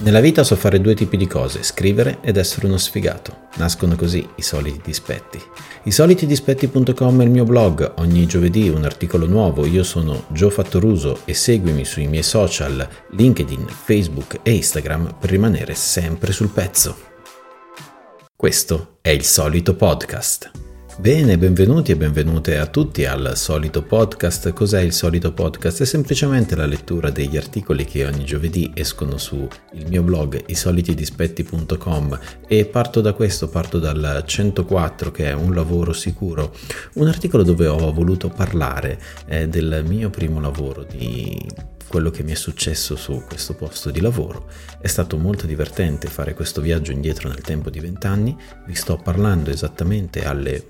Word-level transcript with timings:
Nella 0.00 0.20
vita 0.20 0.44
so 0.44 0.54
fare 0.54 0.80
due 0.80 0.94
tipi 0.94 1.16
di 1.16 1.26
cose, 1.26 1.64
scrivere 1.64 2.18
ed 2.20 2.36
essere 2.36 2.66
uno 2.66 2.76
sfigato. 2.76 3.48
Nascono 3.56 3.96
così 3.96 4.24
i 4.36 4.42
soliti 4.42 4.80
dispetti. 4.84 5.42
I 5.82 5.90
solitidispetti.com 5.90 7.20
è 7.20 7.24
il 7.24 7.30
mio 7.30 7.42
blog, 7.42 7.94
ogni 7.96 8.24
giovedì 8.26 8.68
un 8.68 8.84
articolo 8.84 9.26
nuovo. 9.26 9.66
Io 9.66 9.82
sono 9.82 10.26
Gio 10.28 10.50
Fattoruso 10.50 11.22
e 11.24 11.34
seguimi 11.34 11.84
sui 11.84 12.06
miei 12.06 12.22
social 12.22 12.88
LinkedIn, 13.10 13.66
Facebook 13.66 14.38
e 14.42 14.52
Instagram 14.52 15.16
per 15.18 15.30
rimanere 15.30 15.74
sempre 15.74 16.30
sul 16.30 16.50
pezzo. 16.50 16.96
Questo 18.36 18.98
è 19.00 19.08
il 19.08 19.24
solito 19.24 19.74
podcast. 19.74 20.67
Bene, 21.00 21.38
benvenuti 21.38 21.92
e 21.92 21.96
benvenute 21.96 22.58
a 22.58 22.66
tutti 22.66 23.04
al 23.04 23.36
solito 23.36 23.84
podcast. 23.84 24.52
Cos'è 24.52 24.80
il 24.80 24.92
solito 24.92 25.32
podcast? 25.32 25.82
È 25.82 25.84
semplicemente 25.84 26.56
la 26.56 26.66
lettura 26.66 27.10
degli 27.10 27.36
articoli 27.36 27.84
che 27.84 28.04
ogni 28.04 28.24
giovedì 28.24 28.72
escono 28.74 29.16
sul 29.16 29.48
mio 29.86 30.02
blog 30.02 30.42
isolitidispetti.com 30.44 32.18
e 32.48 32.64
parto 32.64 33.00
da 33.00 33.12
questo, 33.12 33.48
parto 33.48 33.78
dal 33.78 34.24
104 34.26 35.12
che 35.12 35.26
è 35.26 35.32
un 35.34 35.54
lavoro 35.54 35.92
sicuro, 35.92 36.52
un 36.94 37.06
articolo 37.06 37.44
dove 37.44 37.68
ho 37.68 37.92
voluto 37.92 38.28
parlare 38.28 39.00
eh, 39.28 39.46
del 39.46 39.84
mio 39.86 40.10
primo 40.10 40.40
lavoro, 40.40 40.82
di 40.82 41.46
quello 41.86 42.10
che 42.10 42.24
mi 42.24 42.32
è 42.32 42.34
successo 42.34 42.96
su 42.96 43.22
questo 43.24 43.54
posto 43.54 43.90
di 43.90 44.00
lavoro. 44.00 44.48
È 44.80 44.88
stato 44.88 45.16
molto 45.16 45.46
divertente 45.46 46.08
fare 46.08 46.34
questo 46.34 46.60
viaggio 46.60 46.90
indietro 46.90 47.28
nel 47.28 47.40
tempo 47.40 47.70
di 47.70 47.78
vent'anni. 47.78 48.36
Vi 48.66 48.74
sto 48.74 48.96
parlando 48.96 49.50
esattamente 49.50 50.24
alle 50.24 50.64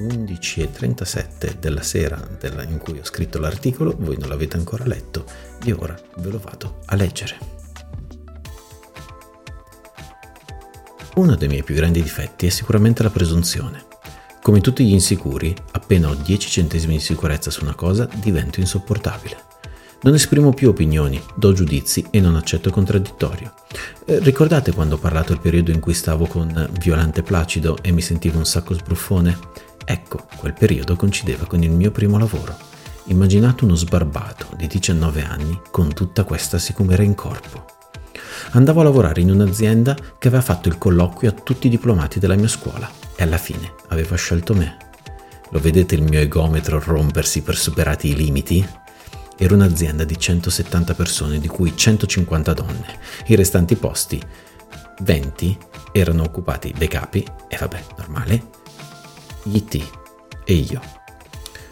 11.37 0.00 1.58
della 1.58 1.82
sera 1.82 2.18
in 2.68 2.78
cui 2.78 2.98
ho 2.98 3.04
scritto 3.04 3.38
l'articolo, 3.38 3.94
voi 3.98 4.16
non 4.18 4.28
l'avete 4.28 4.56
ancora 4.56 4.86
letto 4.86 5.24
e 5.64 5.72
ora 5.72 5.98
ve 6.16 6.30
lo 6.30 6.38
vado 6.38 6.80
a 6.86 6.96
leggere. 6.96 7.58
Uno 11.16 11.34
dei 11.34 11.48
miei 11.48 11.62
più 11.62 11.74
grandi 11.74 12.02
difetti 12.02 12.46
è 12.46 12.50
sicuramente 12.50 13.02
la 13.02 13.10
presunzione. 13.10 13.84
Come 14.42 14.62
tutti 14.62 14.86
gli 14.86 14.92
insicuri, 14.92 15.54
appena 15.72 16.08
ho 16.08 16.14
10 16.14 16.48
centesimi 16.48 16.94
di 16.94 17.00
sicurezza 17.00 17.50
su 17.50 17.62
una 17.62 17.74
cosa, 17.74 18.08
divento 18.14 18.58
insopportabile. 18.60 19.48
Non 20.02 20.14
esprimo 20.14 20.54
più 20.54 20.70
opinioni, 20.70 21.22
do 21.34 21.52
giudizi 21.52 22.06
e 22.10 22.20
non 22.20 22.36
accetto 22.36 22.70
contraddittorio. 22.70 23.52
Eh, 24.06 24.18
ricordate 24.20 24.72
quando 24.72 24.94
ho 24.94 24.98
parlato 24.98 25.34
del 25.34 25.42
periodo 25.42 25.72
in 25.72 25.80
cui 25.80 25.92
stavo 25.92 26.24
con 26.24 26.70
Violante 26.80 27.22
Placido 27.22 27.76
e 27.82 27.92
mi 27.92 28.00
sentivo 28.00 28.38
un 28.38 28.46
sacco 28.46 28.72
sbruffone? 28.72 29.38
Ecco, 29.84 30.26
quel 30.36 30.52
periodo 30.52 30.96
coincideva 30.96 31.46
con 31.46 31.62
il 31.62 31.70
mio 31.70 31.90
primo 31.90 32.18
lavoro. 32.18 32.56
Immaginate 33.04 33.64
uno 33.64 33.74
sbarbato 33.74 34.46
di 34.56 34.66
19 34.66 35.22
anni 35.22 35.60
con 35.70 35.92
tutta 35.92 36.24
questa 36.24 36.58
sicumera 36.58 37.02
in 37.02 37.14
corpo. 37.14 37.64
Andavo 38.52 38.80
a 38.80 38.84
lavorare 38.84 39.20
in 39.20 39.30
un'azienda 39.30 39.94
che 40.18 40.28
aveva 40.28 40.42
fatto 40.42 40.68
il 40.68 40.78
colloquio 40.78 41.30
a 41.30 41.34
tutti 41.34 41.66
i 41.66 41.70
diplomati 41.70 42.18
della 42.18 42.36
mia 42.36 42.48
scuola 42.48 42.88
e 43.16 43.22
alla 43.22 43.38
fine 43.38 43.74
aveva 43.88 44.16
scelto 44.16 44.54
me. 44.54 44.76
Lo 45.50 45.58
vedete 45.58 45.94
il 45.94 46.02
mio 46.02 46.20
egometro 46.20 46.80
rompersi 46.84 47.42
per 47.42 47.56
superati 47.56 48.08
i 48.08 48.14
limiti? 48.14 48.66
Era 49.36 49.54
un'azienda 49.54 50.04
di 50.04 50.18
170 50.18 50.94
persone, 50.94 51.38
di 51.38 51.48
cui 51.48 51.76
150 51.76 52.52
donne. 52.52 52.98
I 53.26 53.34
restanti 53.34 53.74
posti, 53.74 54.22
20, 55.00 55.58
erano 55.92 56.22
occupati 56.24 56.74
dai 56.76 56.88
capi, 56.88 57.26
e 57.48 57.56
vabbè, 57.56 57.82
normale, 57.96 58.42
IT 59.44 59.90
e 60.44 60.52
io. 60.52 60.80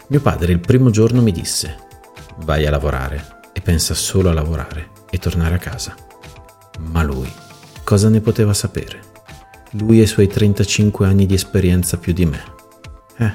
Mio 0.07 0.21
padre 0.21 0.51
il 0.51 0.59
primo 0.59 0.89
giorno 0.89 1.21
mi 1.21 1.31
disse, 1.31 1.77
vai 2.45 2.65
a 2.65 2.71
lavorare 2.71 3.37
e 3.53 3.61
pensa 3.61 3.93
solo 3.93 4.29
a 4.29 4.33
lavorare 4.33 4.91
e 5.09 5.17
tornare 5.17 5.55
a 5.55 5.59
casa. 5.59 5.95
Ma 6.79 7.03
lui, 7.03 7.31
cosa 7.83 8.09
ne 8.09 8.21
poteva 8.21 8.53
sapere? 8.53 9.01
Lui 9.71 9.99
e 9.99 10.03
i 10.03 10.07
suoi 10.07 10.27
35 10.27 11.05
anni 11.05 11.25
di 11.25 11.35
esperienza 11.35 11.97
più 11.97 12.13
di 12.13 12.25
me. 12.25 12.41
Eh, 13.17 13.31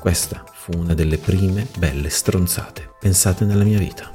questa 0.00 0.44
fu 0.52 0.72
una 0.76 0.94
delle 0.94 1.18
prime 1.18 1.66
belle 1.78 2.08
stronzate 2.08 2.92
pensate 3.04 3.44
nella 3.44 3.64
mia 3.64 3.78
vita. 3.78 4.10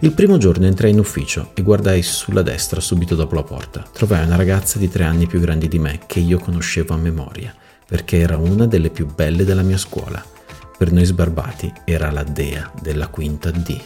Il 0.00 0.12
primo 0.12 0.36
giorno 0.36 0.66
entrai 0.66 0.90
in 0.90 0.98
ufficio 0.98 1.52
e 1.54 1.62
guardai 1.62 2.02
sulla 2.02 2.42
destra 2.42 2.80
subito 2.80 3.14
dopo 3.14 3.36
la 3.36 3.44
porta. 3.44 3.84
Trovai 3.92 4.24
una 4.24 4.34
ragazza 4.34 4.78
di 4.78 4.88
tre 4.88 5.04
anni 5.04 5.28
più 5.28 5.38
grandi 5.38 5.68
di 5.68 5.78
me 5.78 6.00
che 6.06 6.18
io 6.18 6.38
conoscevo 6.38 6.92
a 6.92 6.96
memoria 6.96 7.54
perché 7.88 8.18
era 8.18 8.36
una 8.36 8.66
delle 8.66 8.90
più 8.90 9.06
belle 9.06 9.46
della 9.46 9.62
mia 9.62 9.78
scuola. 9.78 10.22
Per 10.76 10.92
noi 10.92 11.06
sbarbati 11.06 11.72
era 11.86 12.10
la 12.10 12.22
dea 12.22 12.70
della 12.82 13.08
quinta 13.08 13.50
D. 13.50 13.80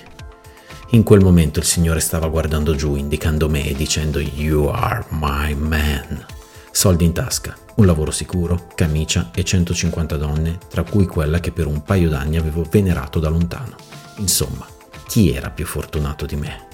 In 0.90 1.04
quel 1.04 1.22
momento 1.22 1.60
il 1.60 1.64
Signore 1.64 2.00
stava 2.00 2.26
guardando 2.26 2.74
giù, 2.74 2.96
indicando 2.96 3.48
me 3.48 3.64
e 3.64 3.74
dicendo 3.74 4.18
You 4.18 4.66
are 4.66 5.04
my 5.10 5.54
man. 5.54 6.26
Soldi 6.72 7.04
in 7.04 7.12
tasca, 7.12 7.54
un 7.76 7.86
lavoro 7.86 8.10
sicuro, 8.10 8.66
camicia 8.74 9.30
e 9.32 9.44
150 9.44 10.16
donne, 10.16 10.58
tra 10.68 10.82
cui 10.82 11.06
quella 11.06 11.38
che 11.38 11.52
per 11.52 11.66
un 11.66 11.84
paio 11.84 12.08
d'anni 12.08 12.36
avevo 12.36 12.66
venerato 12.68 13.20
da 13.20 13.28
lontano. 13.28 13.76
Insomma, 14.16 14.66
chi 15.06 15.32
era 15.32 15.50
più 15.50 15.64
fortunato 15.64 16.26
di 16.26 16.36
me? 16.36 16.66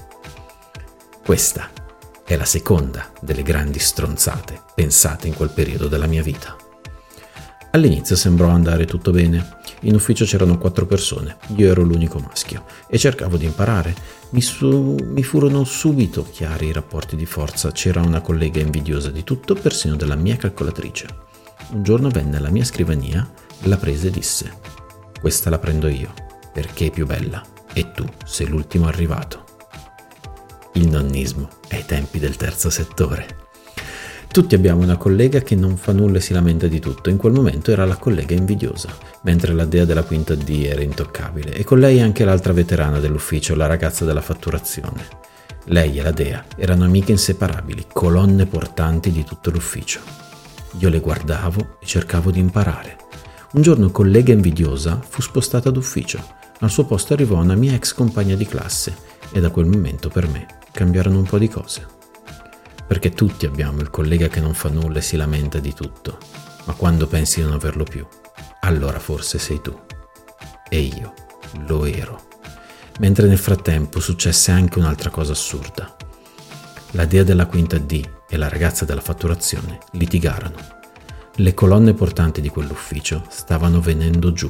Questa 1.23 1.69
è 2.25 2.35
la 2.35 2.45
seconda 2.45 3.11
delle 3.21 3.43
grandi 3.43 3.77
stronzate 3.77 4.61
pensate 4.73 5.27
in 5.27 5.35
quel 5.35 5.49
periodo 5.49 5.87
della 5.87 6.07
mia 6.07 6.23
vita. 6.23 6.55
All'inizio 7.71 8.15
sembrò 8.15 8.47
andare 8.47 8.85
tutto 8.85 9.11
bene. 9.11 9.57
In 9.81 9.93
ufficio 9.93 10.25
c'erano 10.25 10.57
quattro 10.57 10.87
persone, 10.87 11.37
io 11.55 11.69
ero 11.69 11.83
l'unico 11.83 12.19
maschio 12.19 12.65
e 12.87 12.97
cercavo 12.97 13.37
di 13.37 13.45
imparare. 13.45 13.93
Mi, 14.31 14.41
su- 14.41 14.95
mi, 14.99 15.21
furono 15.21 15.63
subito 15.63 16.25
chiari 16.29 16.67
i 16.67 16.71
rapporti 16.73 17.15
di 17.15 17.25
forza, 17.25 17.71
c'era 17.71 18.01
una 18.01 18.21
collega 18.21 18.59
invidiosa 18.59 19.11
di 19.11 19.23
tutto, 19.23 19.53
persino 19.53 19.95
della 19.95 20.15
mia 20.15 20.35
calcolatrice. 20.35 21.07
Un 21.71 21.83
giorno 21.83 22.09
venne 22.09 22.37
alla 22.37 22.49
mia 22.49 22.63
scrivania, 22.63 23.29
la 23.63 23.77
prese 23.77 24.07
e 24.07 24.11
disse, 24.11 24.51
questa 25.19 25.51
la 25.51 25.59
prendo 25.59 25.87
io, 25.87 26.11
perché 26.51 26.87
è 26.87 26.91
più 26.91 27.05
bella 27.05 27.43
e 27.73 27.91
tu 27.91 28.03
sei 28.25 28.47
l'ultimo 28.47 28.87
arrivato. 28.87 29.45
Il 30.73 30.87
nonnismo 30.87 31.49
ai 31.69 31.85
tempi 31.85 32.17
del 32.17 32.35
terzo 32.35 32.71
settore. 32.71 33.38
Tutti 34.31 34.53
abbiamo 34.53 34.83
una 34.83 34.95
collega 34.95 35.39
che 35.39 35.55
non 35.55 35.75
fa 35.75 35.91
nulla 35.91 36.17
e 36.17 36.21
si 36.21 36.33
lamenta 36.33 36.67
di 36.67 36.79
tutto. 36.79 37.09
In 37.09 37.17
quel 37.17 37.33
momento 37.33 37.71
era 37.71 37.83
la 37.83 37.95
collega 37.95 38.35
invidiosa, 38.35 38.95
mentre 39.21 39.53
la 39.53 39.65
dea 39.65 39.85
della 39.85 40.03
quinta 40.03 40.35
D 40.35 40.67
era 40.69 40.83
intoccabile 40.83 41.51
e 41.51 41.63
con 41.63 41.79
lei 41.79 41.99
anche 41.99 42.23
l'altra 42.23 42.53
veterana 42.53 42.99
dell'ufficio, 42.99 43.55
la 43.55 43.65
ragazza 43.65 44.05
della 44.05 44.21
fatturazione. 44.21 45.07
Lei 45.65 45.97
e 45.97 46.03
la 46.03 46.11
dea 46.11 46.45
erano 46.55 46.83
amiche 46.83 47.11
inseparabili, 47.11 47.87
colonne 47.91 48.45
portanti 48.45 49.11
di 49.11 49.23
tutto 49.23 49.49
l'ufficio. 49.49 49.99
Io 50.77 50.89
le 50.89 50.99
guardavo 50.99 51.77
e 51.79 51.85
cercavo 51.87 52.29
di 52.29 52.39
imparare. 52.39 52.97
Un 53.53 53.63
giorno 53.63 53.89
collega 53.89 54.31
invidiosa 54.31 55.01
fu 55.01 55.21
spostata 55.21 55.71
d'ufficio. 55.71 56.23
Al 56.59 56.69
suo 56.69 56.85
posto 56.85 57.13
arrivò 57.13 57.41
una 57.41 57.55
mia 57.55 57.73
ex 57.73 57.95
compagna 57.95 58.35
di 58.35 58.45
classe 58.45 58.95
e 59.31 59.39
da 59.39 59.49
quel 59.49 59.65
momento 59.65 60.07
per 60.07 60.27
me 60.27 60.45
cambiarono 60.71 61.17
un 61.17 61.25
po' 61.25 61.39
di 61.39 61.47
cose 61.47 61.97
perché 62.89 63.11
tutti 63.11 63.45
abbiamo 63.45 63.81
il 63.81 63.91
collega 63.91 64.29
che 64.29 64.39
non 64.39 64.55
fa 64.55 64.67
nulla 64.69 64.97
e 64.97 65.03
si 65.03 65.15
lamenta 65.15 65.59
di 65.59 65.75
tutto, 65.75 66.17
ma 66.63 66.73
quando 66.73 67.05
pensi 67.05 67.39
di 67.39 67.45
non 67.45 67.53
averlo 67.53 67.83
più, 67.83 68.03
allora 68.61 68.97
forse 68.97 69.37
sei 69.37 69.61
tu. 69.61 69.79
E 70.67 70.79
io 70.79 71.13
lo 71.67 71.85
ero. 71.85 72.19
Mentre 72.97 73.27
nel 73.27 73.37
frattempo 73.37 73.99
successe 73.99 74.49
anche 74.49 74.79
un'altra 74.79 75.11
cosa 75.11 75.33
assurda. 75.33 75.95
La 76.93 77.05
dea 77.05 77.23
della 77.23 77.45
quinta 77.45 77.77
D 77.77 78.03
e 78.27 78.37
la 78.37 78.49
ragazza 78.49 78.85
della 78.85 79.01
fatturazione 79.01 79.77
litigarono. 79.91 80.57
Le 81.35 81.53
colonne 81.53 81.93
portanti 81.93 82.41
di 82.41 82.49
quell'ufficio 82.49 83.23
stavano 83.29 83.79
venendo 83.81 84.33
giù. 84.33 84.49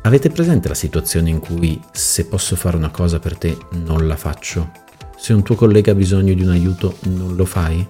Avete 0.00 0.30
presente 0.30 0.68
la 0.68 0.74
situazione 0.74 1.28
in 1.28 1.40
cui 1.40 1.78
se 1.92 2.24
posso 2.24 2.56
fare 2.56 2.78
una 2.78 2.90
cosa 2.90 3.18
per 3.18 3.36
te 3.36 3.54
non 3.72 4.06
la 4.06 4.16
faccio 4.16 4.82
se 5.24 5.32
un 5.32 5.42
tuo 5.42 5.54
collega 5.54 5.92
ha 5.92 5.94
bisogno 5.94 6.34
di 6.34 6.42
un 6.42 6.50
aiuto, 6.50 6.98
non 7.04 7.34
lo 7.34 7.46
fai? 7.46 7.88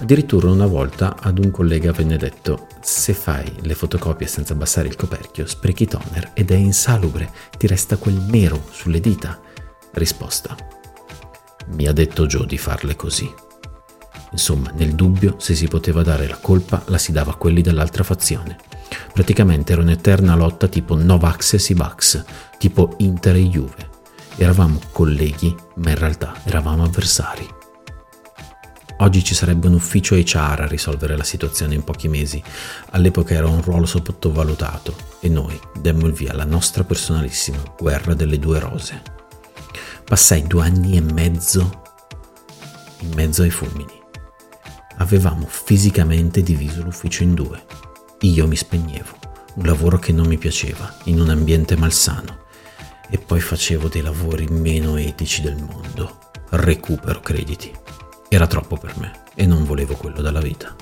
Addirittura 0.00 0.50
una 0.50 0.66
volta 0.66 1.14
ad 1.16 1.38
un 1.38 1.52
collega 1.52 1.92
venne 1.92 2.16
detto 2.16 2.66
se 2.80 3.12
fai 3.12 3.48
le 3.60 3.74
fotocopie 3.76 4.26
senza 4.26 4.54
abbassare 4.54 4.88
il 4.88 4.96
coperchio 4.96 5.46
sprechi 5.46 5.86
toner 5.86 6.32
ed 6.34 6.50
è 6.50 6.56
insalubre, 6.56 7.30
ti 7.56 7.68
resta 7.68 7.96
quel 7.96 8.16
nero 8.28 8.60
sulle 8.72 8.98
dita. 8.98 9.40
Risposta. 9.92 10.56
Mi 11.76 11.86
ha 11.86 11.92
detto 11.92 12.26
Joe 12.26 12.44
di 12.44 12.58
farle 12.58 12.96
così. 12.96 13.32
Insomma, 14.32 14.72
nel 14.74 14.96
dubbio, 14.96 15.36
se 15.38 15.54
si 15.54 15.68
poteva 15.68 16.02
dare 16.02 16.26
la 16.26 16.38
colpa, 16.38 16.82
la 16.86 16.98
si 16.98 17.12
dava 17.12 17.30
a 17.30 17.36
quelli 17.36 17.60
dell'altra 17.60 18.02
fazione. 18.02 18.56
Praticamente 19.12 19.74
era 19.74 19.82
un'eterna 19.82 20.34
lotta 20.34 20.66
tipo 20.66 20.96
Novax 20.96 21.52
e 21.52 21.58
Sivax, 21.60 22.24
tipo 22.58 22.96
Inter 22.96 23.36
e 23.36 23.46
Juve. 23.46 23.87
Eravamo 24.40 24.80
colleghi, 24.92 25.52
ma 25.76 25.90
in 25.90 25.98
realtà 25.98 26.32
eravamo 26.44 26.84
avversari. 26.84 27.44
Oggi 28.98 29.24
ci 29.24 29.34
sarebbe 29.34 29.66
un 29.66 29.74
ufficio 29.74 30.14
HR 30.14 30.60
a 30.60 30.66
risolvere 30.66 31.16
la 31.16 31.24
situazione 31.24 31.74
in 31.74 31.82
pochi 31.82 32.06
mesi. 32.06 32.40
All'epoca 32.90 33.34
era 33.34 33.48
un 33.48 33.60
ruolo 33.60 33.84
sottovalutato 33.84 34.94
e 35.18 35.28
noi 35.28 35.58
demmo 35.80 36.06
il 36.06 36.12
via 36.12 36.30
alla 36.30 36.44
nostra 36.44 36.84
personalissima 36.84 37.58
guerra 37.76 38.14
delle 38.14 38.38
due 38.38 38.60
rose. 38.60 39.02
Passai 40.04 40.46
due 40.46 40.62
anni 40.62 40.96
e 40.96 41.00
mezzo 41.00 41.82
in 43.00 43.12
mezzo 43.14 43.42
ai 43.42 43.50
fulmini. 43.50 44.00
Avevamo 44.98 45.46
fisicamente 45.48 46.44
diviso 46.44 46.82
l'ufficio 46.82 47.24
in 47.24 47.34
due. 47.34 47.64
Io 48.20 48.46
mi 48.46 48.56
spegnevo, 48.56 49.16
un 49.54 49.66
lavoro 49.66 49.98
che 49.98 50.12
non 50.12 50.28
mi 50.28 50.38
piaceva, 50.38 50.92
in 51.04 51.20
un 51.20 51.28
ambiente 51.28 51.76
malsano, 51.76 52.46
e 53.10 53.18
poi 53.18 53.40
facevo 53.40 53.88
dei 53.88 54.02
lavori 54.02 54.46
meno 54.48 54.96
etici 54.96 55.42
del 55.42 55.56
mondo. 55.56 56.18
Recupero 56.50 57.20
crediti. 57.20 57.72
Era 58.28 58.46
troppo 58.46 58.76
per 58.76 58.96
me 58.98 59.22
e 59.34 59.46
non 59.46 59.64
volevo 59.64 59.94
quello 59.94 60.20
dalla 60.20 60.40
vita. 60.40 60.74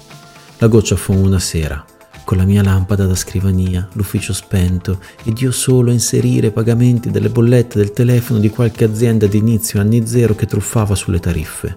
La 0.59 0.69
goccia 0.69 0.97
fu 0.97 1.13
una 1.13 1.39
sera, 1.39 1.85
con 2.27 2.39
la 2.39 2.45
mia 2.45 2.61
lampada 2.61 3.07
da 3.07 3.15
scrivania, 3.15 3.89
l'ufficio 3.93 4.33
spento 4.33 5.01
ed 5.23 5.41
io 5.41 5.53
solo 5.53 5.91
a 5.91 5.93
inserire 5.93 6.51
pagamenti 6.51 7.09
delle 7.09 7.29
bollette 7.29 7.79
del 7.79 7.93
telefono 7.93 8.41
di 8.41 8.51
qualche 8.51 8.83
azienda 8.83 9.29
d'inizio 9.29 9.81
anni 9.81 10.05
zero 10.09 10.35
che 10.35 10.47
truffava 10.47 10.97
sulle 10.97 11.21
tariffe. 11.21 11.77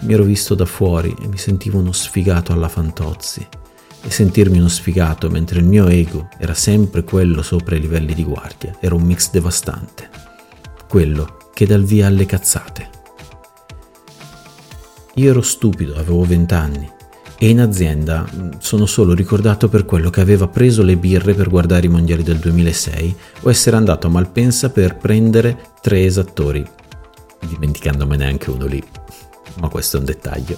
Mi 0.00 0.14
ero 0.14 0.24
visto 0.24 0.54
da 0.54 0.64
fuori 0.64 1.14
e 1.20 1.26
mi 1.26 1.36
sentivo 1.36 1.78
uno 1.78 1.92
sfigato 1.92 2.54
alla 2.54 2.68
Fantozzi. 2.68 3.46
E 4.04 4.10
sentirmi 4.10 4.58
uno 4.58 4.68
sfigato 4.68 5.30
mentre 5.30 5.60
il 5.60 5.64
mio 5.64 5.86
ego 5.86 6.28
era 6.38 6.54
sempre 6.54 7.04
quello 7.04 7.42
sopra 7.42 7.76
i 7.76 7.80
livelli 7.80 8.14
di 8.14 8.24
guardia 8.24 8.76
era 8.80 8.94
un 8.94 9.02
mix 9.02 9.30
devastante. 9.30 10.10
Quello 10.88 11.50
che 11.54 11.66
dà 11.66 11.74
il 11.74 11.84
via 11.84 12.08
alle 12.08 12.26
cazzate. 12.26 12.90
Io 15.14 15.30
ero 15.30 15.42
stupido, 15.42 15.94
avevo 15.94 16.24
vent'anni 16.24 16.90
e 17.42 17.48
in 17.48 17.60
azienda 17.60 18.24
mm, 18.24 18.50
sono 18.58 18.86
solo 18.86 19.14
ricordato 19.14 19.68
per 19.68 19.84
quello 19.84 20.10
che 20.10 20.20
aveva 20.20 20.46
preso 20.46 20.84
le 20.84 20.96
birre 20.96 21.34
per 21.34 21.48
guardare 21.48 21.86
i 21.86 21.88
mondiali 21.90 22.22
del 22.22 22.38
2006 22.38 23.16
o 23.40 23.50
essere 23.50 23.74
andato 23.74 24.06
a 24.06 24.10
Malpensa 24.10 24.70
per 24.70 24.96
prendere 24.96 25.58
tre 25.80 26.04
esattori, 26.04 26.64
dimenticandomene 27.40 28.24
anche 28.24 28.48
uno 28.48 28.66
lì, 28.66 28.80
ma 29.60 29.68
questo 29.68 29.96
è 29.96 29.98
un 29.98 30.06
dettaglio. 30.06 30.56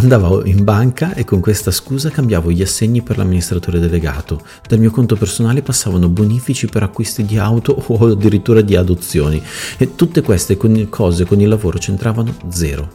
Andavo 0.00 0.46
in 0.46 0.64
banca 0.64 1.12
e 1.12 1.24
con 1.24 1.40
questa 1.40 1.70
scusa 1.70 2.08
cambiavo 2.08 2.50
gli 2.50 2.62
assegni 2.62 3.02
per 3.02 3.18
l'amministratore 3.18 3.78
delegato. 3.78 4.40
Dal 4.66 4.78
mio 4.78 4.90
conto 4.90 5.14
personale 5.14 5.60
passavano 5.60 6.08
bonifici 6.08 6.68
per 6.68 6.82
acquisti 6.82 7.26
di 7.26 7.36
auto 7.36 7.72
o 7.86 8.06
addirittura 8.06 8.62
di 8.62 8.76
adozioni 8.76 9.42
e 9.76 9.94
tutte 9.96 10.22
queste 10.22 10.56
cose 10.88 11.26
con 11.26 11.38
il 11.38 11.48
lavoro 11.48 11.76
c'entravano 11.76 12.34
zero. 12.48 12.88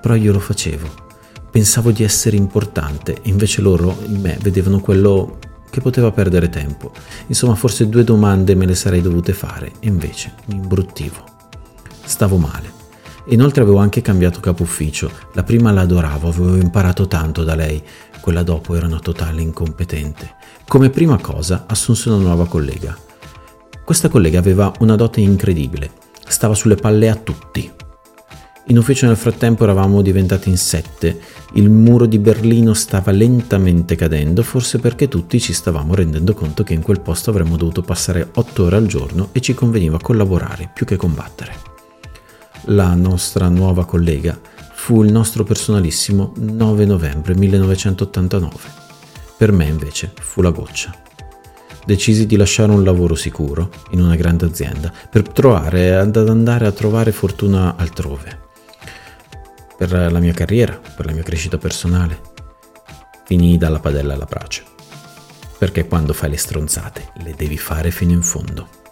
Però 0.00 0.14
io 0.14 0.30
lo 0.30 0.38
facevo 0.38 1.02
Pensavo 1.50 1.90
di 1.90 2.04
essere 2.04 2.36
importante 2.36 3.14
e 3.14 3.30
invece 3.30 3.60
loro 3.60 3.96
in 4.06 4.20
me 4.20 4.38
vedevano 4.40 4.78
quello 4.78 5.38
che 5.70 5.80
poteva 5.80 6.12
perdere 6.12 6.48
tempo. 6.48 6.92
Insomma, 7.26 7.56
forse 7.56 7.88
due 7.88 8.04
domande 8.04 8.54
me 8.54 8.66
le 8.66 8.76
sarei 8.76 9.02
dovute 9.02 9.32
fare 9.32 9.72
e 9.80 9.88
invece 9.88 10.34
mi 10.46 10.54
imbruttivo. 10.54 11.24
Stavo 12.04 12.36
male. 12.36 12.83
Inoltre 13.28 13.62
avevo 13.62 13.78
anche 13.78 14.02
cambiato 14.02 14.40
capo 14.40 14.62
ufficio. 14.62 15.10
La 15.32 15.42
prima 15.42 15.72
la 15.72 15.82
adoravo, 15.82 16.28
avevo 16.28 16.56
imparato 16.56 17.06
tanto 17.06 17.42
da 17.42 17.54
lei. 17.54 17.82
Quella 18.20 18.42
dopo 18.42 18.74
era 18.74 18.86
una 18.86 19.00
totale 19.00 19.40
incompetente. 19.40 20.34
Come 20.66 20.90
prima 20.90 21.18
cosa 21.18 21.64
assunse 21.66 22.10
una 22.10 22.18
nuova 22.18 22.46
collega. 22.46 22.96
Questa 23.84 24.08
collega 24.08 24.38
aveva 24.38 24.72
una 24.80 24.96
dote 24.96 25.20
incredibile. 25.20 25.90
Stava 26.26 26.54
sulle 26.54 26.74
palle 26.74 27.08
a 27.08 27.16
tutti. 27.16 27.70
In 28.68 28.78
ufficio 28.78 29.06
nel 29.06 29.16
frattempo 29.16 29.64
eravamo 29.64 30.00
diventati 30.00 30.48
in 30.48 30.56
sette, 30.56 31.20
il 31.52 31.68
muro 31.68 32.06
di 32.06 32.18
Berlino 32.18 32.72
stava 32.72 33.12
lentamente 33.12 33.94
cadendo, 33.94 34.42
forse 34.42 34.78
perché 34.78 35.06
tutti 35.06 35.38
ci 35.38 35.52
stavamo 35.52 35.94
rendendo 35.94 36.32
conto 36.32 36.62
che 36.62 36.72
in 36.72 36.80
quel 36.80 37.02
posto 37.02 37.28
avremmo 37.28 37.58
dovuto 37.58 37.82
passare 37.82 38.30
otto 38.32 38.64
ore 38.64 38.76
al 38.76 38.86
giorno 38.86 39.28
e 39.32 39.42
ci 39.42 39.52
conveniva 39.52 39.98
collaborare 40.00 40.70
più 40.72 40.86
che 40.86 40.96
combattere. 40.96 41.73
La 42.68 42.94
nostra 42.94 43.48
nuova 43.48 43.84
collega 43.84 44.40
fu 44.72 45.02
il 45.02 45.12
nostro 45.12 45.44
personalissimo 45.44 46.32
9 46.36 46.86
novembre 46.86 47.34
1989. 47.34 48.56
Per 49.36 49.52
me 49.52 49.66
invece 49.66 50.10
fu 50.18 50.40
la 50.40 50.50
goccia. 50.50 50.94
Decisi 51.84 52.24
di 52.24 52.36
lasciare 52.36 52.72
un 52.72 52.82
lavoro 52.82 53.14
sicuro 53.14 53.70
in 53.90 54.00
una 54.00 54.16
grande 54.16 54.46
azienda 54.46 54.90
per 55.10 55.28
trovare 55.28 55.94
ad 55.94 56.16
andare 56.16 56.66
a 56.66 56.72
trovare 56.72 57.12
fortuna 57.12 57.76
altrove 57.76 58.40
per 59.76 60.10
la 60.10 60.18
mia 60.18 60.32
carriera, 60.32 60.80
per 60.96 61.04
la 61.04 61.12
mia 61.12 61.22
crescita 61.22 61.58
personale. 61.58 62.18
Finii 63.26 63.58
dalla 63.58 63.80
padella 63.80 64.14
alla 64.14 64.24
brace. 64.24 64.62
Perché 65.58 65.86
quando 65.86 66.14
fai 66.14 66.30
le 66.30 66.38
stronzate 66.38 67.10
le 67.22 67.34
devi 67.36 67.58
fare 67.58 67.90
fino 67.90 68.12
in 68.12 68.22
fondo. 68.22 68.83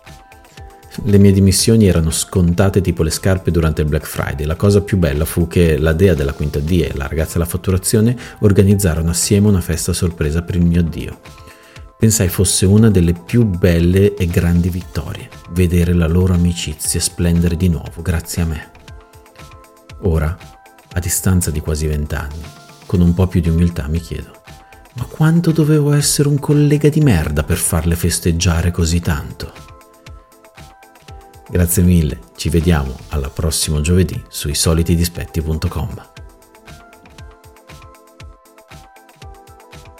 Le 1.04 1.18
mie 1.18 1.32
dimissioni 1.32 1.86
erano 1.86 2.10
scontate 2.10 2.82
tipo 2.82 3.02
le 3.02 3.10
scarpe 3.10 3.50
durante 3.50 3.80
il 3.80 3.88
Black 3.88 4.06
Friday. 4.06 4.44
La 4.44 4.56
cosa 4.56 4.82
più 4.82 4.98
bella 4.98 5.24
fu 5.24 5.48
che 5.48 5.78
la 5.78 5.94
dea 5.94 6.14
della 6.14 6.34
quinta 6.34 6.58
D 6.58 6.86
e 6.86 6.92
la 6.94 7.06
ragazza 7.06 7.34
della 7.34 7.46
fatturazione 7.46 8.16
organizzarono 8.40 9.10
assieme 9.10 9.48
una 9.48 9.62
festa 9.62 9.92
sorpresa 9.94 10.42
per 10.42 10.56
il 10.56 10.66
mio 10.66 10.82
Dio. 10.82 11.20
Pensai 11.98 12.28
fosse 12.28 12.66
una 12.66 12.90
delle 12.90 13.14
più 13.14 13.44
belle 13.44 14.14
e 14.14 14.26
grandi 14.26 14.68
vittorie, 14.68 15.30
vedere 15.50 15.94
la 15.94 16.08
loro 16.08 16.34
amicizia 16.34 17.00
splendere 17.00 17.56
di 17.56 17.68
nuovo 17.68 18.02
grazie 18.02 18.42
a 18.42 18.46
me. 18.46 18.70
Ora 20.02 20.36
a 20.94 21.00
distanza 21.00 21.50
di 21.50 21.60
quasi 21.60 21.86
vent'anni, 21.86 22.42
con 22.86 23.00
un 23.00 23.14
po' 23.14 23.28
più 23.28 23.40
di 23.40 23.48
umiltà 23.48 23.86
mi 23.88 24.00
chiedo, 24.00 24.42
ma 24.94 25.04
quanto 25.04 25.52
dovevo 25.52 25.92
essere 25.92 26.28
un 26.28 26.38
collega 26.38 26.88
di 26.88 27.00
merda 27.00 27.44
per 27.44 27.56
farle 27.56 27.94
festeggiare 27.94 28.70
così 28.70 29.00
tanto? 29.00 29.61
Grazie 31.52 31.82
mille, 31.82 32.18
ci 32.34 32.48
vediamo 32.48 32.96
alla 33.10 33.28
prossimo 33.28 33.82
giovedì 33.82 34.18
sui 34.28 34.54
solitidispetti.com. 34.54 36.11